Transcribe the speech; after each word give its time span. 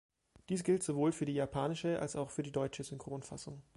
Dies 0.49 0.63
gilt 0.63 0.81
sowohl 0.81 1.11
für 1.11 1.25
die 1.27 1.33
japanische 1.35 1.99
als 1.99 2.15
auch 2.15 2.31
für 2.31 2.41
die 2.41 2.51
deutsche 2.51 2.83
Synchronfassung. 2.83 3.61